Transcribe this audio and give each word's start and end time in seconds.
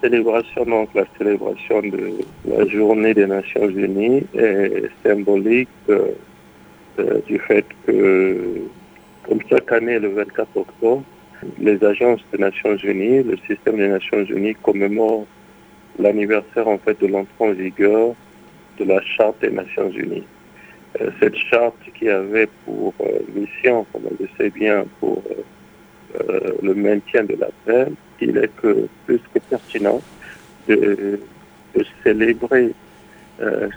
célébration, 0.00 0.64
donc 0.64 0.88
la 0.94 1.04
célébration 1.18 1.80
de 1.82 2.18
la 2.46 2.66
journée 2.66 3.14
des 3.14 3.26
Nations 3.26 3.68
Unies, 3.68 4.24
est 4.34 4.90
symbolique 5.04 5.68
euh, 5.88 6.12
euh, 6.98 7.20
du 7.26 7.38
fait 7.38 7.64
que, 7.86 8.62
comme 9.26 9.40
chaque 9.48 9.70
année, 9.72 9.98
le 9.98 10.08
24 10.08 10.56
octobre, 10.56 11.02
les 11.58 11.82
agences 11.84 12.20
des 12.32 12.38
Nations 12.38 12.76
Unies, 12.76 13.22
le 13.22 13.36
système 13.48 13.76
des 13.76 13.88
Nations 13.88 14.24
Unies 14.24 14.54
commémore 14.62 15.26
l'anniversaire 15.98 16.68
en 16.68 16.78
fait 16.78 17.00
de 17.00 17.06
l'entrée 17.06 17.32
en 17.38 17.52
vigueur 17.52 18.14
de 18.78 18.84
la 18.84 19.00
Charte 19.02 19.40
des 19.40 19.50
Nations 19.50 19.90
Unies. 19.90 20.26
Euh, 21.00 21.10
cette 21.20 21.36
charte 21.36 21.76
qui 21.98 22.08
avait 22.08 22.48
pour 22.64 22.94
mission, 23.34 23.86
comme 23.92 24.02
on 24.06 24.22
le 24.22 24.28
sait 24.38 24.50
bien, 24.50 24.84
pour 25.00 25.22
euh, 26.20 26.52
le 26.62 26.74
maintien 26.74 27.24
de 27.24 27.36
la 27.36 27.48
paix, 27.64 27.86
il 28.20 28.36
est 28.38 28.54
que 28.56 28.88
plus 29.06 29.20
que 29.32 29.38
pertinent 29.50 30.00
de, 30.68 31.20
célébrer 32.04 32.72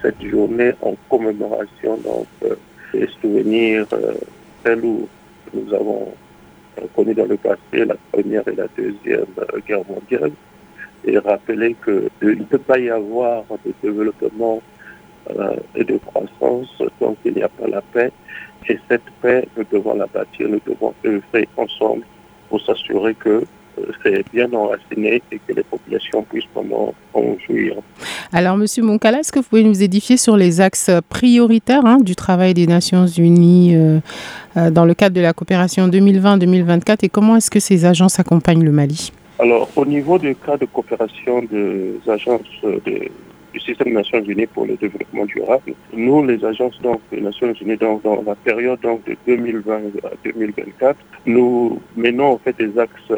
cette 0.03 0.21
journée 0.21 0.71
en 0.83 0.93
commémoration 1.09 1.97
donc 1.97 2.27
des 2.93 3.07
souvenirs 3.19 3.87
celles 4.63 4.85
où 4.85 5.07
nous 5.51 5.73
avons 5.73 6.13
connu 6.95 7.15
dans 7.15 7.25
le 7.25 7.37
passé 7.37 7.57
la 7.73 7.95
première 8.11 8.47
et 8.47 8.55
la 8.55 8.67
deuxième 8.77 9.25
guerre 9.67 9.81
mondiale 9.89 10.31
et 11.05 11.17
rappeler 11.17 11.75
qu'il 11.83 12.37
ne 12.37 12.43
peut 12.43 12.59
pas 12.59 12.77
y 12.77 12.89
avoir 12.89 13.43
de 13.65 13.73
développement 13.81 14.61
euh, 15.31 15.55
et 15.75 15.83
de 15.83 15.97
croissance 15.97 16.81
tant 16.99 17.15
qu'il 17.21 17.33
n'y 17.33 17.43
a 17.43 17.49
pas 17.49 17.67
la 17.67 17.81
paix. 17.81 18.11
Et 18.69 18.77
cette 18.89 19.09
paix, 19.21 19.47
nous 19.55 19.63
devons 19.71 19.95
la 19.95 20.07
bâtir, 20.07 20.49
nous 20.49 20.61
devons 20.65 20.93
œuvrer 21.05 21.47
ensemble 21.55 22.03
pour 22.49 22.61
s'assurer 22.61 23.13
que 23.15 23.29
euh, 23.29 23.85
c'est 24.03 24.23
bien 24.33 24.51
enraciné 24.53 25.21
et 25.31 25.39
que 25.47 25.53
les 25.53 25.63
populations 25.63 26.23
puissent 26.23 26.49
vraiment 26.55 26.93
en 27.13 27.35
jouir. 27.45 27.75
Alors, 28.33 28.57
Monsieur 28.57 28.83
Moncala, 28.83 29.19
est-ce 29.19 29.31
que 29.31 29.39
vous 29.39 29.45
pouvez 29.45 29.63
nous 29.63 29.83
édifier 29.83 30.17
sur 30.17 30.37
les 30.37 30.61
axes 30.61 30.91
prioritaires 31.09 31.85
hein, 31.85 31.97
du 31.99 32.15
travail 32.15 32.53
des 32.53 32.67
Nations 32.67 33.05
Unies 33.05 33.75
euh, 33.75 33.99
dans 34.71 34.85
le 34.85 34.93
cadre 34.93 35.15
de 35.15 35.21
la 35.21 35.33
coopération 35.33 35.87
2020-2024 35.87 36.97
et 37.03 37.09
comment 37.09 37.35
est-ce 37.35 37.51
que 37.51 37.59
ces 37.59 37.85
agences 37.85 38.19
accompagnent 38.19 38.63
le 38.63 38.71
Mali? 38.71 39.11
Alors, 39.39 39.69
au 39.75 39.85
niveau 39.85 40.17
du 40.17 40.35
cas 40.35 40.57
de 40.57 40.65
coopération 40.65 41.43
des 41.43 41.99
agences 42.07 42.41
du 43.53 43.59
système 43.59 43.87
des 43.87 43.93
Nations 43.93 44.21
Unies 44.23 44.47
pour 44.47 44.65
le 44.65 44.75
développement 44.75 45.25
durable, 45.25 45.73
nous, 45.93 46.25
les 46.25 46.43
agences 46.43 46.79
donc, 46.81 47.01
des 47.11 47.21
Nations 47.21 47.53
Unies, 47.53 47.77
dans 47.77 48.01
la 48.25 48.35
période 48.35 48.79
donc, 48.81 49.05
de 49.05 49.15
2020 49.25 49.75
à 50.03 50.11
2024, 50.23 50.97
nous 51.25 51.81
menons 51.95 52.33
en 52.33 52.37
fait 52.37 52.57
des 52.57 52.77
axes 52.79 53.11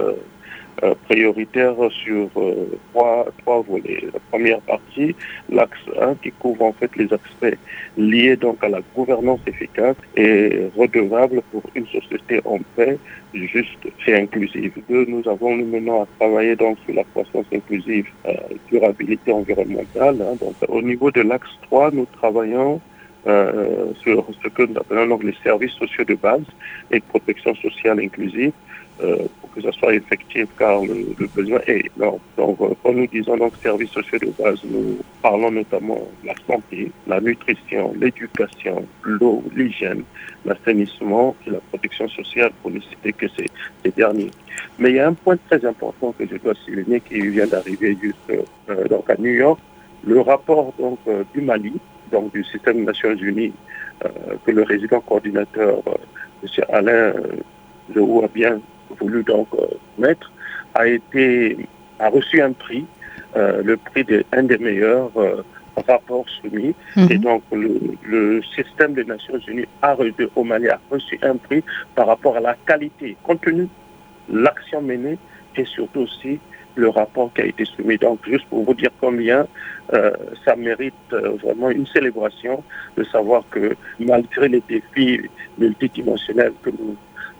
euh, 0.84 0.94
prioritaire 1.06 1.76
sur 2.04 2.30
euh, 2.38 2.78
trois, 2.92 3.26
trois 3.40 3.62
volets. 3.62 4.06
La 4.14 4.20
première 4.32 4.62
partie, 4.62 5.16
l'axe 5.50 5.78
1, 6.00 6.16
qui 6.16 6.32
couvre 6.32 6.64
en 6.66 6.74
fait 6.74 6.92
les 6.96 7.12
aspects 7.14 7.58
liés 7.98 8.36
donc 8.36 8.64
à 8.64 8.70
la 8.70 8.82
gouvernance 8.96 9.40
efficace 9.48 9.96
et 10.16 10.70
redevable 10.78 11.42
pour 11.52 11.64
une 11.76 11.88
société 11.88 12.42
en 12.46 12.60
paix, 12.76 12.98
juste 13.34 13.88
et 14.08 14.16
inclusive. 14.16 14.74
Deux, 14.90 15.06
nous 15.06 15.28
avons 15.28 15.56
nous 15.56 15.66
maintenant 15.66 16.04
à 16.04 16.08
travailler 16.20 16.56
donc 16.56 16.78
sur 16.86 16.96
la 16.96 17.04
croissance 17.04 17.46
inclusive, 17.54 18.08
euh, 18.26 18.34
durabilité 18.72 19.32
environnementale. 19.32 20.22
Hein. 20.22 20.36
Donc, 20.40 20.56
au 20.68 20.82
niveau 20.82 21.12
de 21.12 21.22
l'axe 21.22 21.50
3, 21.64 21.92
nous 21.92 22.08
travaillons 22.20 22.82
euh, 23.28 23.92
sur 24.02 24.26
ce 24.42 24.48
que 24.48 24.64
nous 24.64 24.78
appelons 24.78 25.08
donc 25.08 25.24
les 25.24 25.36
services 25.44 25.74
sociaux 25.74 26.06
de 26.06 26.16
base 26.16 26.46
et 26.90 27.02
protection 27.02 27.54
sociale 27.56 28.00
inclusive. 28.00 28.54
Euh, 29.02 29.28
pour 29.40 29.50
que 29.52 29.62
ça 29.62 29.72
soit 29.72 29.94
effectif, 29.94 30.48
car 30.58 30.82
le, 30.84 31.16
besoin 31.34 31.60
est. 31.68 31.90
Donc, 31.98 32.20
euh, 32.38 32.74
quand 32.84 32.92
nous 32.92 33.08
disons 33.08 33.38
donc 33.38 33.54
services 33.64 33.92
sociaux 33.92 34.20
de 34.20 34.32
base, 34.38 34.60
nous 34.66 34.98
parlons 35.22 35.52
notamment 35.52 36.06
de 36.22 36.28
la 36.28 36.34
santé, 36.46 36.92
la 37.08 37.22
nutrition, 37.22 37.94
l'éducation, 37.98 38.86
l'eau, 39.04 39.42
l'hygiène, 39.56 40.04
l'assainissement 40.44 41.34
et 41.48 41.52
la 41.52 41.60
protection 41.70 42.10
sociale, 42.10 42.52
pour 42.62 42.72
ne 42.72 42.82
citer 42.82 43.14
que 43.14 43.28
ces, 43.30 43.92
derniers. 43.92 44.32
Mais 44.80 44.90
il 44.90 44.96
y 44.98 45.00
a 45.00 45.08
un 45.08 45.14
point 45.14 45.38
très 45.48 45.66
important 45.66 46.14
que 46.20 46.28
je 46.30 46.36
dois 46.36 46.54
souligner 46.66 47.00
qui 47.00 47.22
vient 47.22 47.48
d'arriver 47.48 47.98
juste 48.02 48.18
euh, 48.70 48.88
donc 48.90 49.10
à 49.10 49.16
New 49.16 49.32
York, 49.32 49.62
le 50.04 50.20
rapport 50.20 50.74
donc 50.78 51.00
du 51.34 51.40
Mali, 51.40 51.74
donc 52.12 52.34
du 52.34 52.44
système 52.44 52.80
des 52.80 52.86
Nations 52.86 53.16
Unies, 53.16 53.54
que 54.46 54.52
le 54.52 54.64
résident 54.64 55.00
coordinateur, 55.02 55.82
M. 56.44 56.64
Alain 56.70 57.14
Zehou, 57.94 58.24
a 58.24 58.28
bien 58.28 58.62
voulu 59.00 59.24
donc 59.24 59.48
euh, 59.54 59.66
mettre 59.98 60.32
a 60.74 60.88
été 60.88 61.58
a 62.00 62.10
reçu 62.10 62.42
un 62.42 62.54
prix, 62.54 62.86
euh, 63.36 63.62
le 63.64 63.78
prix 63.78 64.06
d'un 64.06 64.44
des 64.44 64.58
meilleurs 64.58 65.12
euh, 65.18 65.44
rapports 65.88 66.26
soumis. 66.42 66.74
Mhm. 66.96 67.08
Et 67.12 67.18
donc 67.18 67.44
le, 67.52 68.42
système 68.56 68.94
des 68.94 69.04
Nations 69.06 69.40
Unies 69.48 69.68
a, 69.82 69.96
au 70.36 70.44
Mali 70.44 70.70
a 70.70 70.80
reçu 70.90 71.20
un 71.22 71.36
prix 71.36 71.64
par 71.96 72.08
rapport 72.08 72.38
à 72.38 72.40
la 72.40 72.56
qualité, 72.66 73.16
compte 73.24 73.42
tenu 73.42 73.68
l'action 74.32 74.82
menée 74.82 75.18
et 75.56 75.66
surtout 75.66 76.02
aussi 76.02 76.40
le 76.76 76.90
rapport 76.90 77.34
qui 77.34 77.42
a 77.42 77.46
été 77.46 77.66
soumis. 77.66 77.98
Donc, 77.98 78.20
juste 78.26 78.46
pour 78.46 78.64
vous 78.64 78.74
dire 78.74 78.92
combien 79.02 79.48
ça 80.46 80.56
mérite 80.56 80.94
vraiment 81.12 81.72
une 81.72 81.88
célébration 81.88 82.64
de 82.96 83.04
savoir 83.04 83.44
que 83.50 83.76
malgré 84.00 84.48
les 84.48 84.64
défis 84.70 85.22
multidimensionnels 85.58 86.54
que 86.62 86.70
nous 86.70 86.96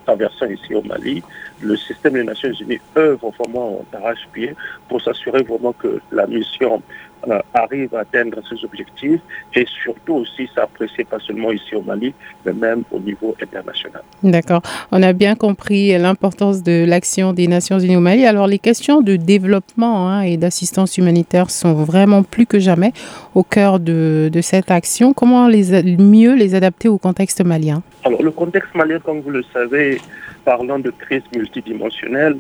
traversant 0.10 0.48
ici 0.48 0.74
au 0.74 0.82
Mali, 0.82 1.22
le 1.62 1.76
système 1.78 2.14
des 2.14 2.24
Nations 2.24 2.52
Unies 2.52 2.80
œuvre 2.98 3.32
vraiment 3.38 3.86
d'arrache-pied 3.92 4.56
pour 4.88 5.00
s'assurer 5.02 5.44
vraiment 5.44 5.74
que 5.74 6.02
la 6.12 6.26
mission 6.26 6.82
euh, 7.28 7.40
arrive 7.54 7.94
à 7.96 8.00
atteindre 8.00 8.38
ses 8.48 8.64
objectifs 8.64 9.22
et 9.54 9.66
surtout 9.84 10.16
aussi 10.16 10.50
s'apprécier 10.56 11.04
pas 11.04 11.20
seulement 11.20 11.52
ici 11.52 11.76
au 11.76 11.82
Mali, 11.82 12.14
mais 12.46 12.54
même 12.54 12.84
au 12.92 13.00
niveau 13.00 13.36
international. 13.42 14.04
D'accord. 14.24 14.62
On 14.92 15.04
a 15.04 15.14
bien 15.14 15.36
compris 15.36 15.98
l'importance 15.98 16.64
de 16.64 16.86
l'action 16.86 17.34
des 17.34 17.48
Nations 17.48 17.80
Unies 17.80 17.98
au 17.98 18.00
Mali. 18.00 18.26
Alors 18.26 18.48
les 18.48 18.60
questions 18.60 19.02
de 19.02 19.16
développement 19.16 20.10
hein, 20.10 20.22
et 20.22 20.38
d'assistance 20.38 20.98
humanitaire 20.98 21.50
sont 21.50 21.74
vraiment 21.74 22.24
plus 22.24 22.46
que 22.46 22.60
jamais 22.60 22.94
au 23.36 23.44
cœur 23.44 23.80
de, 23.80 24.30
de 24.32 24.42
cette 24.42 24.72
action. 24.72 25.14
Comment 25.14 25.48
les, 25.48 25.84
mieux 25.98 26.36
les 26.36 26.56
adapter 26.56 26.88
au 26.88 26.98
contexte 26.98 27.44
malien? 27.44 27.82
Alors 28.04 28.24
le 28.24 28.32
contexte 28.32 28.74
malien, 28.76 29.00
comme 29.00 29.20
vous 29.22 29.32
le 29.32 29.44
savez, 29.54 30.00
parlant 30.46 30.80
de 30.80 30.90
crise 30.90 31.24
multidimensionnelle, 31.36 32.38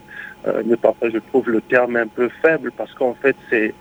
euh, 0.48 0.64
mais 0.66 0.78
parfois 0.78 1.10
je 1.10 1.18
trouve 1.18 1.50
le 1.50 1.62
terme 1.62 1.96
un 1.96 2.08
peu 2.08 2.30
faible 2.42 2.72
parce 2.72 2.94
qu'en 2.94 3.14
fait 3.14 3.36
c'est 3.50 3.74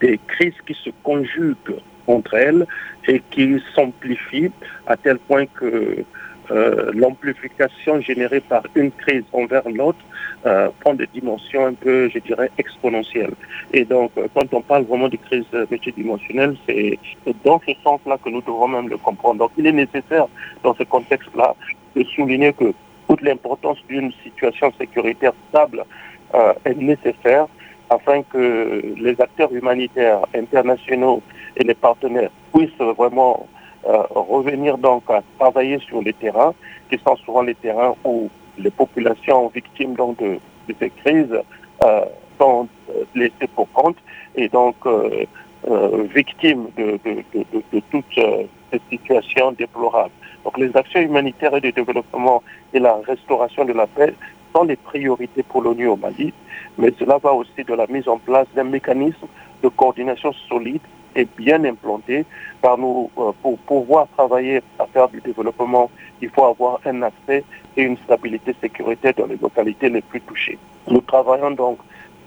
des 0.00 0.18
crises 0.26 0.60
qui 0.66 0.74
se 0.74 0.90
conjuguent 1.02 1.80
entre 2.06 2.34
elles 2.34 2.66
et 3.08 3.22
qui 3.30 3.60
s'amplifient 3.74 4.52
à 4.86 4.96
tel 4.96 5.18
point 5.18 5.46
que 5.46 6.04
euh, 6.50 6.92
l'amplification 6.94 8.00
générée 8.00 8.40
par 8.40 8.62
une 8.76 8.92
crise 8.92 9.24
envers 9.32 9.68
l'autre 9.68 9.98
euh, 10.44 10.68
prend 10.80 10.94
des 10.94 11.08
dimensions 11.12 11.66
un 11.66 11.74
peu, 11.74 12.08
je 12.08 12.20
dirais, 12.20 12.50
exponentielles. 12.56 13.34
Et 13.72 13.84
donc, 13.84 14.12
euh, 14.16 14.28
quand 14.32 14.54
on 14.54 14.60
parle 14.60 14.84
vraiment 14.84 15.08
de 15.08 15.16
crise 15.16 15.46
multidimensionnelle, 15.70 16.56
c'est 16.66 16.98
dans 17.44 17.60
ce 17.66 17.72
sens-là 17.82 18.16
que 18.24 18.30
nous 18.30 18.42
devons 18.42 18.68
même 18.68 18.88
le 18.88 18.96
comprendre. 18.96 19.40
Donc, 19.40 19.50
il 19.58 19.66
est 19.66 19.72
nécessaire, 19.72 20.26
dans 20.62 20.74
ce 20.74 20.84
contexte-là, 20.84 21.56
de 21.96 22.04
souligner 22.04 22.52
que 22.52 22.72
toute 23.08 23.22
l'importance 23.22 23.78
d'une 23.88 24.12
situation 24.22 24.72
sécuritaire 24.78 25.32
stable 25.48 25.84
est 26.64 26.74
nécessaire 26.74 27.46
afin 27.90 28.22
que 28.22 28.94
les 28.96 29.20
acteurs 29.20 29.52
humanitaires 29.52 30.20
internationaux 30.34 31.22
et 31.56 31.64
les 31.64 31.74
partenaires 31.74 32.30
puissent 32.52 32.70
vraiment 32.96 33.46
euh, 33.86 34.02
revenir 34.10 34.78
donc 34.78 35.04
à 35.08 35.22
travailler 35.38 35.78
sur 35.78 36.02
les 36.02 36.12
terrains, 36.12 36.54
qui 36.90 36.98
sont 36.98 37.16
souvent 37.16 37.42
les 37.42 37.54
terrains 37.54 37.94
où 38.04 38.28
les 38.58 38.70
populations 38.70 39.48
victimes 39.48 39.94
donc 39.94 40.18
de, 40.18 40.38
ces 40.80 40.90
crises 40.90 41.38
euh, 41.84 42.04
sont 42.38 42.68
euh, 42.90 43.04
laissées 43.14 43.48
pour 43.54 43.70
compte. 43.72 43.96
Et 44.34 44.48
donc 44.48 44.76
victimes 46.14 46.66
de, 46.76 47.00
de 47.04 47.82
toutes 47.90 48.20
ces 48.70 48.80
situations 48.90 49.52
déplorables. 49.52 50.12
Donc 50.44 50.58
les 50.58 50.76
actions 50.76 51.00
humanitaires 51.00 51.54
et 51.56 51.60
de 51.60 51.70
développement 51.70 52.42
et 52.72 52.78
la 52.78 52.96
restauration 53.06 53.64
de 53.64 53.72
la 53.72 53.86
paix 53.86 54.14
sont 54.54 54.64
les 54.64 54.76
priorités 54.76 55.42
pour 55.42 55.62
l'ONU 55.62 55.88
au 55.88 55.96
Mali, 55.96 56.32
mais 56.78 56.92
cela 56.98 57.18
va 57.18 57.32
aussi 57.32 57.64
de 57.66 57.74
la 57.74 57.86
mise 57.88 58.08
en 58.08 58.18
place 58.18 58.46
d'un 58.54 58.64
mécanisme 58.64 59.26
de 59.62 59.68
coordination 59.68 60.32
solide 60.48 60.80
et 61.14 61.26
bien 61.36 61.64
implanté. 61.64 62.24
Par 62.62 62.78
nous, 62.78 63.10
euh, 63.18 63.32
pour 63.42 63.58
pouvoir 63.58 64.06
travailler 64.16 64.62
à 64.78 64.86
faire 64.86 65.08
du 65.08 65.20
développement, 65.20 65.90
il 66.20 66.30
faut 66.30 66.44
avoir 66.44 66.80
un 66.84 67.02
accès 67.02 67.44
et 67.76 67.82
une 67.82 67.96
stabilité 67.98 68.54
sécuritaire 68.60 69.14
dans 69.16 69.26
les 69.26 69.36
localités 69.36 69.88
les 69.88 70.02
plus 70.02 70.20
touchées. 70.20 70.58
Nous 70.88 71.00
travaillons 71.00 71.50
donc 71.50 71.78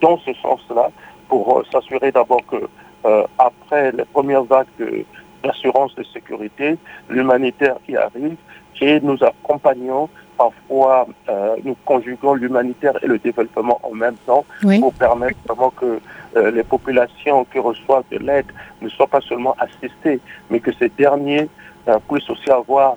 dans 0.01 0.17
ce 0.19 0.33
sens-là 0.33 0.91
pour 1.27 1.59
euh, 1.59 1.63
s'assurer 1.71 2.11
d'abord 2.11 2.45
que 2.45 2.67
euh, 3.05 3.23
après 3.37 3.91
les 3.91 4.05
premières 4.05 4.43
vagues 4.43 4.67
de, 4.77 5.05
d'assurance 5.43 5.95
de 5.95 6.03
sécurité, 6.03 6.77
l'humanitaire 7.09 7.77
qui 7.85 7.95
arrive, 7.95 8.37
et 8.81 8.99
nous 9.01 9.17
accompagnons 9.23 10.09
parfois, 10.37 11.05
euh, 11.27 11.57
nous 11.65 11.75
conjuguons 11.85 12.33
l'humanitaire 12.33 12.93
et 13.03 13.07
le 13.07 13.17
développement 13.19 13.77
en 13.83 13.93
même 13.93 14.15
temps 14.25 14.45
pour 14.79 14.93
permettre 14.93 15.37
vraiment 15.45 15.69
que 15.71 15.99
euh, 16.37 16.51
les 16.51 16.63
populations 16.63 17.43
qui 17.51 17.59
reçoivent 17.59 18.05
de 18.09 18.19
l'aide 18.19 18.45
ne 18.81 18.87
soient 18.87 19.07
pas 19.07 19.19
seulement 19.19 19.55
assistées, 19.59 20.21
mais 20.49 20.61
que 20.61 20.71
ces 20.79 20.89
derniers 20.89 21.49
euh, 21.89 21.99
puissent 22.07 22.29
aussi 22.29 22.49
avoir 22.49 22.95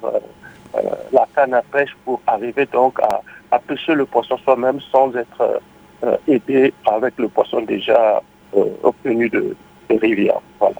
la 1.12 1.26
canne 1.34 1.52
à 1.52 1.60
pêche 1.60 1.94
pour 2.04 2.22
arriver 2.26 2.64
donc 2.72 2.98
à, 3.00 3.20
à 3.50 3.58
pêcher 3.58 3.94
le 3.94 4.06
poisson 4.06 4.38
soi-même 4.38 4.80
sans 4.90 5.14
être 5.14 5.60
aidé 6.26 6.72
avec 6.86 7.12
le 7.18 7.28
poisson 7.28 7.60
déjà 7.60 8.22
obtenu 8.82 9.28
de, 9.28 9.54
de 9.90 9.96
rivière. 9.98 10.40
Voilà. 10.58 10.76